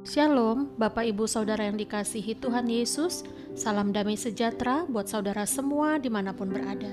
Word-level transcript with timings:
Shalom, 0.00 0.72
Bapak 0.80 1.04
Ibu 1.12 1.28
Saudara 1.28 1.68
yang 1.68 1.76
dikasihi 1.76 2.32
Tuhan 2.40 2.72
Yesus. 2.72 3.20
Salam 3.52 3.92
damai 3.92 4.16
sejahtera 4.16 4.88
buat 4.88 5.12
saudara 5.12 5.44
semua 5.44 6.00
di 6.00 6.08
mana 6.08 6.32
pun 6.32 6.48
berada. 6.48 6.88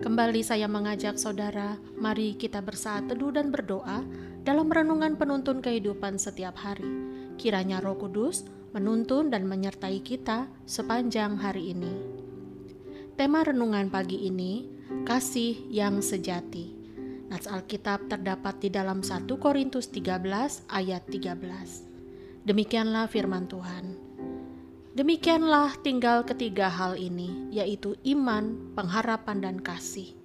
Kembali 0.00 0.40
saya 0.40 0.64
mengajak 0.64 1.20
saudara, 1.20 1.76
mari 2.00 2.40
kita 2.40 2.64
bersaat 2.64 3.12
teduh 3.12 3.36
dan 3.36 3.52
berdoa 3.52 4.00
dalam 4.48 4.72
renungan 4.72 5.20
penuntun 5.20 5.60
kehidupan 5.60 6.16
setiap 6.16 6.56
hari. 6.56 6.88
Kiranya 7.36 7.84
roh 7.84 8.00
kudus 8.00 8.48
menuntun 8.72 9.28
dan 9.28 9.44
menyertai 9.44 10.00
kita 10.00 10.48
sepanjang 10.64 11.36
hari 11.36 11.76
ini. 11.76 11.92
Tema 13.18 13.44
renungan 13.44 13.92
pagi 13.92 14.24
ini, 14.24 14.70
kasih 15.04 15.68
yang 15.68 16.00
sejati. 16.00 16.77
Nats 17.28 17.44
Alkitab 17.44 18.08
terdapat 18.08 18.56
di 18.56 18.72
dalam 18.72 19.04
1 19.04 19.28
Korintus 19.36 19.92
13 19.92 20.64
ayat 20.72 21.04
13. 21.12 22.48
Demikianlah 22.48 23.04
firman 23.04 23.44
Tuhan. 23.44 24.00
Demikianlah 24.96 25.76
tinggal 25.84 26.24
ketiga 26.24 26.72
hal 26.72 26.96
ini, 26.96 27.52
yaitu 27.52 28.00
iman, 28.08 28.72
pengharapan, 28.72 29.44
dan 29.44 29.56
kasih. 29.60 30.16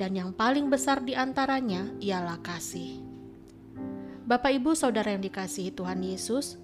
Dan 0.00 0.16
yang 0.16 0.32
paling 0.32 0.72
besar 0.72 1.04
di 1.04 1.12
antaranya 1.12 1.92
ialah 2.00 2.40
kasih. 2.40 3.04
Bapak, 4.24 4.56
ibu, 4.56 4.72
saudara 4.72 5.12
yang 5.12 5.22
dikasihi 5.22 5.76
Tuhan 5.76 6.00
Yesus, 6.00 6.56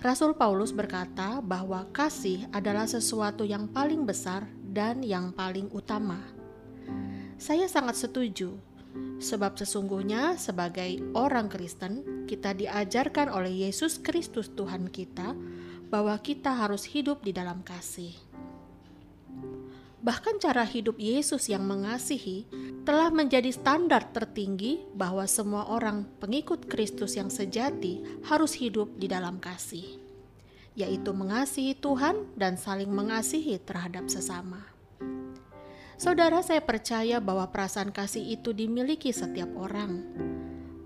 Rasul 0.00 0.34
Paulus 0.40 0.72
berkata 0.72 1.44
bahwa 1.44 1.84
kasih 1.92 2.48
adalah 2.48 2.88
sesuatu 2.88 3.44
yang 3.44 3.68
paling 3.68 4.08
besar 4.08 4.48
dan 4.64 5.04
yang 5.04 5.36
paling 5.36 5.68
utama. 5.68 6.18
Saya 7.38 7.70
sangat 7.70 7.94
setuju 7.94 8.58
Sebab 9.18 9.58
sesungguhnya 9.58 10.38
sebagai 10.38 11.02
orang 11.18 11.50
Kristen, 11.50 12.24
kita 12.30 12.54
diajarkan 12.54 13.34
oleh 13.34 13.66
Yesus 13.66 13.98
Kristus 13.98 14.52
Tuhan 14.54 14.86
kita 14.92 15.34
bahwa 15.90 16.14
kita 16.20 16.54
harus 16.54 16.86
hidup 16.86 17.24
di 17.24 17.34
dalam 17.34 17.64
kasih. 17.66 18.14
Bahkan 19.98 20.38
cara 20.38 20.62
hidup 20.62 20.94
Yesus 21.02 21.50
yang 21.50 21.66
mengasihi 21.66 22.46
telah 22.86 23.10
menjadi 23.10 23.50
standar 23.50 24.06
tertinggi 24.14 24.86
bahwa 24.94 25.26
semua 25.26 25.66
orang 25.66 26.06
pengikut 26.22 26.70
Kristus 26.70 27.18
yang 27.18 27.28
sejati 27.28 28.22
harus 28.30 28.54
hidup 28.54 28.94
di 28.94 29.10
dalam 29.10 29.42
kasih, 29.42 29.98
yaitu 30.78 31.10
mengasihi 31.10 31.74
Tuhan 31.74 32.30
dan 32.38 32.54
saling 32.54 32.88
mengasihi 32.88 33.58
terhadap 33.58 34.06
sesama. 34.06 34.77
Saudara, 35.98 36.46
saya 36.46 36.62
percaya 36.62 37.18
bahwa 37.18 37.50
perasaan 37.50 37.90
kasih 37.90 38.22
itu 38.38 38.54
dimiliki 38.54 39.10
setiap 39.10 39.50
orang. 39.58 40.06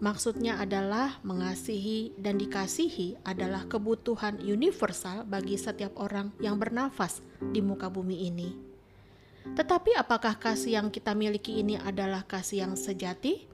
Maksudnya 0.00 0.56
adalah 0.56 1.20
mengasihi 1.20 2.16
dan 2.16 2.40
dikasihi 2.40 3.20
adalah 3.20 3.68
kebutuhan 3.68 4.40
universal 4.40 5.28
bagi 5.28 5.60
setiap 5.60 6.00
orang 6.00 6.32
yang 6.40 6.56
bernafas 6.56 7.20
di 7.38 7.60
muka 7.60 7.92
bumi 7.92 8.24
ini. 8.24 8.56
Tetapi 9.52 10.00
apakah 10.00 10.40
kasih 10.40 10.80
yang 10.80 10.88
kita 10.88 11.12
miliki 11.12 11.60
ini 11.60 11.76
adalah 11.76 12.24
kasih 12.24 12.64
yang 12.64 12.74
sejati? 12.74 13.44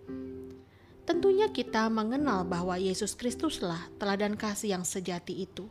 Tentunya 1.11 1.51
kita 1.51 1.91
mengenal 1.91 2.47
bahwa 2.47 2.79
Yesus 2.79 3.19
Kristuslah 3.19 3.91
teladan 3.99 4.39
kasih 4.39 4.79
yang 4.79 4.87
sejati 4.87 5.43
itu. 5.43 5.67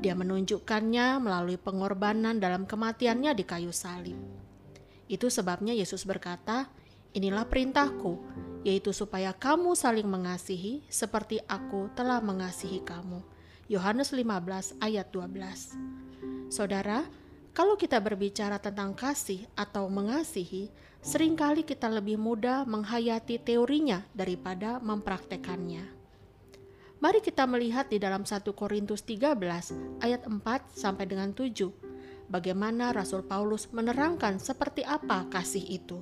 Dia 0.00 0.16
menunjukkannya 0.16 1.20
melalui 1.20 1.60
pengorbanan 1.60 2.40
dalam 2.40 2.64
kematiannya 2.64 3.36
di 3.36 3.44
kayu 3.44 3.76
salib. 3.76 4.16
Itu 5.12 5.28
sebabnya 5.28 5.76
Yesus 5.76 6.08
berkata, 6.08 6.72
"Inilah 7.12 7.44
perintahku, 7.44 8.16
yaitu 8.64 8.96
supaya 8.96 9.36
kamu 9.36 9.76
saling 9.76 10.08
mengasihi 10.08 10.88
seperti 10.88 11.44
aku 11.44 11.92
telah 11.92 12.24
mengasihi 12.24 12.80
kamu." 12.80 13.20
Yohanes 13.68 14.16
15 14.16 14.72
ayat 14.80 15.12
12. 15.12 15.76
Saudara, 16.48 17.04
kalau 17.52 17.76
kita 17.76 18.00
berbicara 18.00 18.56
tentang 18.56 18.96
kasih 18.96 19.44
atau 19.52 19.84
mengasihi, 19.92 20.72
sering 21.04 21.36
kali 21.36 21.60
kita 21.60 21.92
lebih 21.92 22.16
mudah 22.16 22.64
menghayati 22.64 23.36
teorinya 23.36 24.08
daripada 24.16 24.80
mempraktekannya. 24.80 25.84
Mari 27.04 27.20
kita 27.20 27.44
melihat 27.44 27.92
di 27.92 28.00
dalam 28.00 28.24
1 28.24 28.56
Korintus 28.56 29.04
13 29.04 30.00
ayat 30.00 30.24
4 30.24 30.72
sampai 30.72 31.04
dengan 31.04 31.36
7 31.36 31.91
bagaimana 32.32 32.96
Rasul 32.96 33.28
Paulus 33.28 33.68
menerangkan 33.68 34.40
seperti 34.40 34.80
apa 34.80 35.28
kasih 35.28 35.60
itu. 35.68 36.00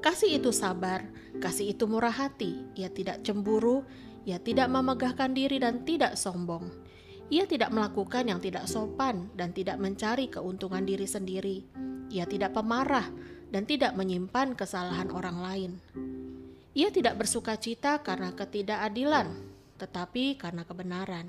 Kasih 0.00 0.40
itu 0.40 0.48
sabar, 0.56 1.04
kasih 1.36 1.76
itu 1.76 1.84
murah 1.84 2.14
hati, 2.14 2.64
ia 2.72 2.88
tidak 2.88 3.20
cemburu, 3.20 3.84
ia 4.24 4.40
tidak 4.40 4.72
memegahkan 4.72 5.36
diri 5.36 5.60
dan 5.60 5.84
tidak 5.84 6.16
sombong. 6.16 6.72
Ia 7.28 7.44
tidak 7.44 7.68
melakukan 7.76 8.24
yang 8.24 8.40
tidak 8.40 8.64
sopan 8.64 9.28
dan 9.36 9.52
tidak 9.52 9.76
mencari 9.76 10.32
keuntungan 10.32 10.80
diri 10.80 11.04
sendiri. 11.04 11.60
Ia 12.08 12.24
tidak 12.24 12.56
pemarah 12.56 13.04
dan 13.52 13.68
tidak 13.68 13.92
menyimpan 13.96 14.56
kesalahan 14.56 15.12
orang 15.12 15.38
lain. 15.44 15.72
Ia 16.72 16.88
tidak 16.88 17.20
bersuka 17.20 17.60
cita 17.60 18.00
karena 18.00 18.32
ketidakadilan, 18.32 19.28
tetapi 19.76 20.40
karena 20.40 20.64
kebenaran. 20.64 21.28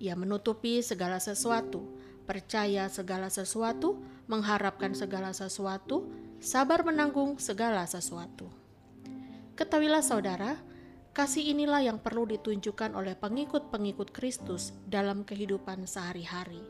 Ia 0.00 0.16
menutupi 0.16 0.84
segala 0.84 1.20
sesuatu, 1.20 1.95
percaya 2.26 2.90
segala 2.90 3.30
sesuatu, 3.30 4.02
mengharapkan 4.26 4.92
segala 4.92 5.30
sesuatu, 5.30 6.10
sabar 6.42 6.82
menanggung 6.82 7.38
segala 7.38 7.86
sesuatu. 7.86 8.50
Ketahuilah 9.56 10.04
saudara, 10.04 10.58
kasih 11.16 11.56
inilah 11.56 11.80
yang 11.80 11.96
perlu 11.96 12.28
ditunjukkan 12.28 12.92
oleh 12.92 13.16
pengikut-pengikut 13.16 14.12
Kristus 14.12 14.76
dalam 14.84 15.24
kehidupan 15.24 15.88
sehari-hari. 15.88 16.60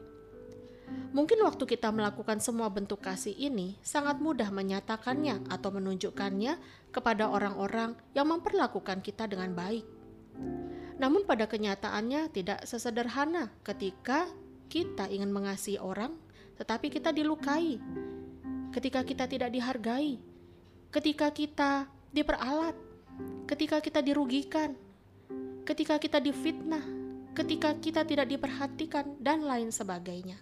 Mungkin 0.86 1.42
waktu 1.42 1.66
kita 1.66 1.90
melakukan 1.90 2.38
semua 2.38 2.70
bentuk 2.70 3.02
kasih 3.02 3.34
ini, 3.34 3.74
sangat 3.82 4.22
mudah 4.22 4.54
menyatakannya 4.54 5.50
atau 5.50 5.74
menunjukkannya 5.74 6.62
kepada 6.94 7.26
orang-orang 7.26 7.98
yang 8.14 8.30
memperlakukan 8.30 9.02
kita 9.02 9.26
dengan 9.26 9.50
baik. 9.56 9.82
Namun, 10.96 11.26
pada 11.26 11.50
kenyataannya 11.50 12.30
tidak 12.30 12.62
sesederhana 12.64 13.50
ketika 13.66 14.30
kita 14.66 15.08
ingin 15.08 15.30
mengasihi 15.30 15.78
orang, 15.78 16.14
tetapi 16.58 16.90
kita 16.90 17.10
dilukai. 17.14 17.78
Ketika 18.74 19.00
kita 19.06 19.24
tidak 19.24 19.50
dihargai, 19.54 20.20
ketika 20.92 21.32
kita 21.32 21.70
diperalat, 22.12 22.76
ketika 23.48 23.80
kita 23.80 24.04
dirugikan, 24.04 24.76
ketika 25.64 25.96
kita 25.96 26.18
difitnah, 26.20 26.84
ketika 27.32 27.72
kita 27.76 28.04
tidak 28.04 28.26
diperhatikan, 28.28 29.16
dan 29.20 29.44
lain 29.44 29.72
sebagainya, 29.72 30.36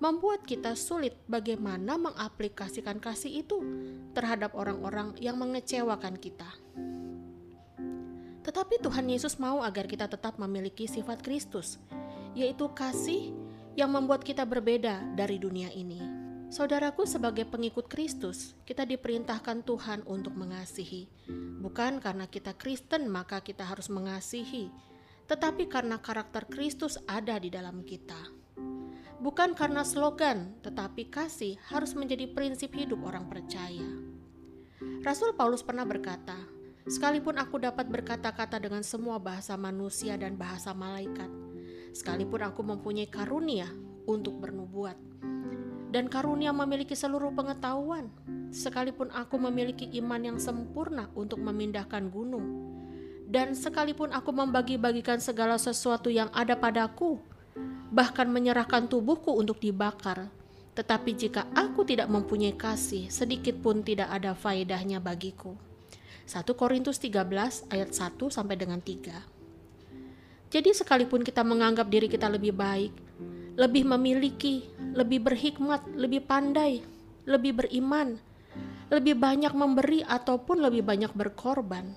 membuat 0.00 0.42
kita 0.46 0.74
sulit 0.74 1.14
bagaimana 1.28 2.00
mengaplikasikan 2.00 2.98
kasih 2.98 3.44
itu 3.44 3.58
terhadap 4.16 4.56
orang-orang 4.56 5.14
yang 5.20 5.36
mengecewakan 5.36 6.16
kita. 6.16 6.48
Tetapi 8.40 8.80
Tuhan 8.80 9.06
Yesus 9.06 9.36
mau 9.36 9.60
agar 9.60 9.84
kita 9.84 10.08
tetap 10.08 10.40
memiliki 10.40 10.88
sifat 10.88 11.20
Kristus, 11.20 11.76
yaitu 12.32 12.66
kasih 12.72 13.36
yang 13.78 13.94
membuat 13.94 14.26
kita 14.26 14.42
berbeda 14.42 15.14
dari 15.14 15.38
dunia 15.38 15.70
ini. 15.70 16.20
Saudaraku, 16.50 17.06
sebagai 17.06 17.46
pengikut 17.46 17.86
Kristus, 17.86 18.58
kita 18.66 18.82
diperintahkan 18.82 19.62
Tuhan 19.62 20.02
untuk 20.02 20.34
mengasihi, 20.34 21.06
bukan 21.62 22.02
karena 22.02 22.26
kita 22.26 22.58
Kristen, 22.58 23.06
maka 23.06 23.38
kita 23.38 23.62
harus 23.62 23.86
mengasihi, 23.86 24.66
tetapi 25.30 25.70
karena 25.70 26.02
karakter 26.02 26.50
Kristus 26.50 26.98
ada 27.06 27.38
di 27.38 27.54
dalam 27.54 27.86
kita. 27.86 28.18
Bukan 29.22 29.54
karena 29.54 29.86
slogan, 29.86 30.58
tetapi 30.66 31.06
kasih 31.06 31.54
harus 31.70 31.94
menjadi 31.94 32.26
prinsip 32.34 32.74
hidup 32.74 32.98
orang 33.06 33.30
percaya. 33.30 33.86
Rasul 35.06 35.38
Paulus 35.38 35.62
pernah 35.62 35.86
berkata, 35.86 36.34
"Sekalipun 36.90 37.38
aku 37.38 37.62
dapat 37.62 37.86
berkata-kata 37.86 38.58
dengan 38.58 38.82
semua 38.82 39.22
bahasa 39.22 39.54
manusia 39.54 40.18
dan 40.18 40.34
bahasa 40.34 40.74
malaikat, 40.74 41.30
sekalipun 41.90 42.46
aku 42.46 42.62
mempunyai 42.62 43.10
karunia 43.10 43.70
untuk 44.06 44.38
bernubuat, 44.38 44.96
dan 45.90 46.06
karunia 46.06 46.54
memiliki 46.54 46.94
seluruh 46.94 47.34
pengetahuan, 47.34 48.10
sekalipun 48.54 49.10
aku 49.10 49.38
memiliki 49.38 49.90
iman 49.98 50.22
yang 50.22 50.38
sempurna 50.38 51.10
untuk 51.18 51.42
memindahkan 51.42 52.10
gunung, 52.10 52.70
dan 53.30 53.54
sekalipun 53.54 54.10
aku 54.10 54.30
membagi-bagikan 54.34 55.18
segala 55.18 55.58
sesuatu 55.58 56.10
yang 56.10 56.30
ada 56.34 56.58
padaku, 56.58 57.18
bahkan 57.90 58.30
menyerahkan 58.30 58.86
tubuhku 58.86 59.34
untuk 59.34 59.58
dibakar, 59.58 60.30
tetapi 60.78 61.14
jika 61.18 61.50
aku 61.54 61.82
tidak 61.82 62.06
mempunyai 62.06 62.54
kasih, 62.54 63.10
sedikit 63.10 63.58
pun 63.58 63.82
tidak 63.82 64.10
ada 64.10 64.34
faedahnya 64.34 65.02
bagiku. 65.02 65.58
1 66.30 66.46
Korintus 66.54 67.02
13 67.02 67.66
ayat 67.74 67.90
1 67.90 68.30
sampai 68.30 68.54
dengan 68.54 68.78
3. 68.78 69.39
Jadi 70.50 70.74
sekalipun 70.74 71.22
kita 71.22 71.46
menganggap 71.46 71.86
diri 71.86 72.10
kita 72.10 72.26
lebih 72.26 72.50
baik, 72.50 72.90
lebih 73.54 73.86
memiliki, 73.86 74.66
lebih 74.98 75.22
berhikmat, 75.22 75.86
lebih 75.94 76.26
pandai, 76.26 76.82
lebih 77.22 77.62
beriman, 77.62 78.18
lebih 78.90 79.14
banyak 79.14 79.54
memberi 79.54 80.02
ataupun 80.02 80.58
lebih 80.58 80.82
banyak 80.82 81.14
berkorban, 81.14 81.94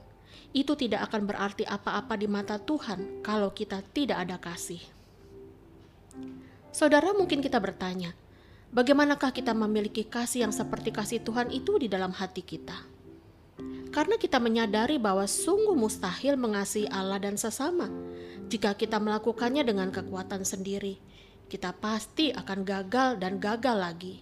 itu 0.54 0.78
tidak 0.78 1.10
akan 1.10 1.26
berarti 1.26 1.66
apa-apa 1.66 2.14
di 2.14 2.30
mata 2.30 2.62
Tuhan 2.62 3.26
kalau 3.26 3.50
kita 3.50 3.82
tidak 3.90 4.22
ada 4.22 4.38
kasih. 4.38 4.82
Saudara, 6.70 7.10
mungkin 7.18 7.42
kita 7.42 7.58
bertanya, 7.58 8.14
bagaimanakah 8.70 9.34
kita 9.34 9.58
memiliki 9.58 10.06
kasih 10.06 10.46
yang 10.46 10.54
seperti 10.54 10.94
kasih 10.94 11.26
Tuhan 11.26 11.50
itu 11.50 11.82
di 11.82 11.90
dalam 11.90 12.14
hati 12.14 12.46
kita? 12.46 12.78
Karena 13.94 14.18
kita 14.18 14.38
menyadari 14.42 14.98
bahwa 15.02 15.26
sungguh 15.26 15.74
mustahil 15.78 16.38
mengasihi 16.38 16.90
Allah 16.90 17.22
dan 17.22 17.38
sesama 17.38 17.90
jika 18.48 18.76
kita 18.76 18.98
melakukannya 18.98 19.64
dengan 19.64 19.92
kekuatan 19.94 20.44
sendiri. 20.44 21.00
Kita 21.48 21.76
pasti 21.76 22.34
akan 22.34 22.66
gagal 22.66 23.22
dan 23.22 23.38
gagal 23.38 23.78
lagi. 23.78 24.16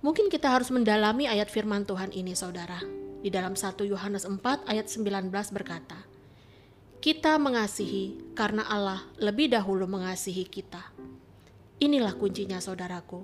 Mungkin 0.00 0.30
kita 0.30 0.48
harus 0.48 0.70
mendalami 0.70 1.26
ayat 1.26 1.50
firman 1.50 1.84
Tuhan 1.84 2.14
ini, 2.14 2.32
saudara 2.32 2.80
di 3.18 3.30
dalam 3.34 3.58
1 3.58 3.82
Yohanes 3.82 4.24
4 4.24 4.70
ayat 4.70 4.86
19 4.86 5.30
berkata, 5.50 5.98
Kita 6.98 7.38
mengasihi 7.38 8.34
karena 8.34 8.66
Allah 8.66 9.02
lebih 9.18 9.50
dahulu 9.50 9.86
mengasihi 9.86 10.46
kita. 10.46 10.82
Inilah 11.78 12.14
kuncinya 12.18 12.58
saudaraku. 12.58 13.22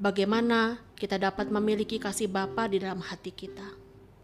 Bagaimana 0.00 0.80
kita 0.96 1.18
dapat 1.20 1.50
memiliki 1.50 2.00
kasih 2.00 2.30
Bapa 2.30 2.70
di 2.70 2.80
dalam 2.80 3.02
hati 3.02 3.34
kita. 3.34 3.66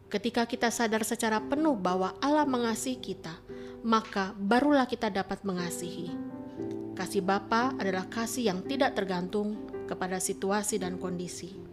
Ketika 0.06 0.46
kita 0.46 0.70
sadar 0.70 1.02
secara 1.02 1.42
penuh 1.42 1.74
bahwa 1.74 2.14
Allah 2.22 2.46
mengasihi 2.46 2.96
kita, 2.96 3.34
maka 3.84 4.32
barulah 4.38 4.88
kita 4.88 5.10
dapat 5.10 5.44
mengasihi. 5.44 6.12
Kasih 6.96 7.20
Bapa 7.20 7.76
adalah 7.76 8.08
kasih 8.08 8.48
yang 8.48 8.64
tidak 8.64 8.96
tergantung 8.96 9.68
kepada 9.84 10.16
situasi 10.16 10.80
dan 10.80 10.96
kondisi 10.96 11.66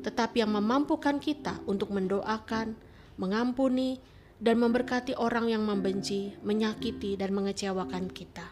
tetapi 0.00 0.42
yang 0.42 0.56
memampukan 0.56 1.20
kita 1.20 1.60
untuk 1.68 1.92
mendoakan, 1.92 2.74
mengampuni, 3.20 4.00
dan 4.40 4.56
memberkati 4.56 5.20
orang 5.20 5.52
yang 5.52 5.68
membenci, 5.68 6.32
menyakiti, 6.40 7.20
dan 7.20 7.36
mengecewakan 7.36 8.08
kita. 8.08 8.48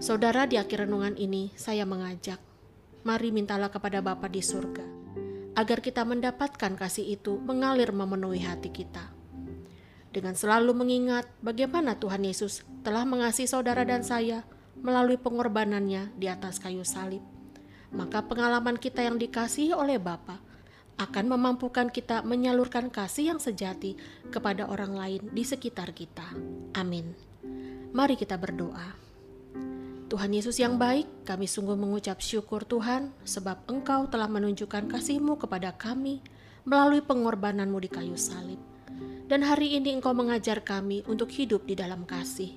Saudara, 0.00 0.48
di 0.48 0.56
akhir 0.56 0.88
renungan 0.88 1.14
ini 1.20 1.52
saya 1.54 1.84
mengajak, 1.84 2.40
mari 3.04 3.28
mintalah 3.30 3.68
kepada 3.68 4.00
Bapa 4.00 4.26
di 4.32 4.40
surga, 4.40 4.82
agar 5.54 5.78
kita 5.84 6.02
mendapatkan 6.08 6.72
kasih 6.74 7.12
itu 7.12 7.36
mengalir 7.44 7.92
memenuhi 7.92 8.40
hati 8.42 8.72
kita. 8.72 9.11
Dengan 10.12 10.36
selalu 10.36 10.76
mengingat 10.76 11.24
bagaimana 11.40 11.96
Tuhan 11.96 12.22
Yesus 12.28 12.60
telah 12.84 13.08
mengasihi 13.08 13.48
saudara 13.48 13.82
dan 13.88 14.04
saya 14.04 14.44
melalui 14.76 15.16
pengorbanannya 15.16 16.12
di 16.20 16.28
atas 16.28 16.60
kayu 16.60 16.84
salib 16.84 17.24
maka 17.92 18.24
pengalaman 18.24 18.80
kita 18.80 19.04
yang 19.04 19.20
dikasihi 19.20 19.76
oleh 19.76 20.00
Bapa 20.00 20.40
akan 20.96 21.36
memampukan 21.36 21.88
kita 21.92 22.24
menyalurkan 22.24 22.88
kasih 22.88 23.32
yang 23.36 23.40
sejati 23.40 23.96
kepada 24.32 24.68
orang 24.68 24.96
lain 24.96 25.22
di 25.32 25.44
sekitar 25.44 25.92
kita. 25.92 26.24
Amin. 26.76 27.12
Mari 27.92 28.16
kita 28.16 28.36
berdoa. 28.40 29.00
Tuhan 30.08 30.36
Yesus 30.36 30.60
yang 30.60 30.76
baik, 30.76 31.24
kami 31.24 31.48
sungguh 31.48 31.72
mengucap 31.72 32.20
syukur 32.20 32.68
Tuhan 32.68 33.16
sebab 33.24 33.64
Engkau 33.68 34.04
telah 34.12 34.28
menunjukkan 34.28 34.88
kasih-Mu 34.88 35.40
kepada 35.40 35.72
kami 35.72 36.20
melalui 36.68 37.00
pengorbananmu 37.00 37.80
di 37.80 37.88
kayu 37.88 38.16
salib. 38.16 38.60
Dan 39.32 39.48
hari 39.48 39.80
ini 39.80 39.96
Engkau 39.96 40.12
mengajar 40.12 40.60
kami 40.60 41.08
untuk 41.08 41.32
hidup 41.32 41.64
di 41.64 41.72
dalam 41.72 42.04
kasih. 42.04 42.52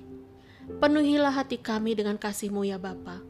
Penuhilah 0.76 1.32
hati 1.32 1.56
kami 1.56 1.96
dengan 1.96 2.20
kasih-Mu 2.20 2.68
ya 2.68 2.76
Bapa 2.76 3.24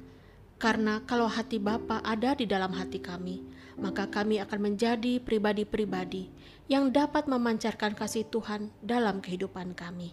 karena 0.58 0.98
kalau 1.06 1.30
hati 1.30 1.62
Bapa 1.62 2.02
ada 2.02 2.34
di 2.34 2.42
dalam 2.42 2.74
hati 2.74 2.98
kami, 2.98 3.46
maka 3.78 4.10
kami 4.10 4.42
akan 4.42 4.72
menjadi 4.72 5.22
pribadi-pribadi 5.22 6.26
yang 6.66 6.90
dapat 6.90 7.30
memancarkan 7.30 7.94
kasih 7.94 8.26
Tuhan 8.26 8.74
dalam 8.82 9.22
kehidupan 9.22 9.78
kami. 9.78 10.10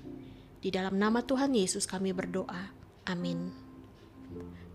Di 0.61 0.69
dalam 0.69 1.01
nama 1.01 1.25
Tuhan 1.25 1.57
Yesus 1.57 1.89
kami 1.89 2.13
berdoa. 2.13 2.69
Amin. 3.09 3.49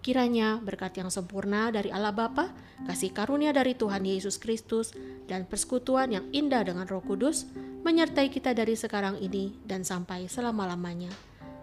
Kiranya 0.02 0.58
berkat 0.58 0.98
yang 0.98 1.14
sempurna 1.14 1.70
dari 1.70 1.94
Allah 1.94 2.10
Bapa, 2.10 2.50
kasih 2.90 3.14
karunia 3.14 3.54
dari 3.54 3.78
Tuhan 3.78 4.02
Yesus 4.02 4.34
Kristus, 4.40 4.96
dan 5.30 5.46
persekutuan 5.46 6.10
yang 6.10 6.26
indah 6.34 6.66
dengan 6.66 6.90
Roh 6.90 7.06
Kudus 7.06 7.46
menyertai 7.88 8.28
kita 8.28 8.52
dari 8.52 8.76
sekarang 8.76 9.16
ini 9.16 9.56
dan 9.64 9.80
sampai 9.80 10.28
selama-lamanya. 10.28 11.08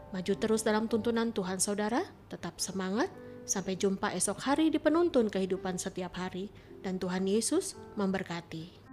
Maju 0.09 0.33
terus 0.41 0.65
dalam 0.65 0.89
tuntunan 0.89 1.29
Tuhan 1.29 1.61
saudara, 1.61 2.01
tetap 2.33 2.57
semangat, 2.57 3.13
Sampai 3.45 3.77
jumpa 3.77 4.09
esok 4.17 4.41
hari 4.41 4.73
di 4.73 4.81
penuntun 4.81 5.29
kehidupan 5.29 5.77
setiap 5.77 6.17
hari, 6.17 6.49
dan 6.81 6.97
Tuhan 6.97 7.29
Yesus 7.29 7.77
memberkati. 7.93 8.84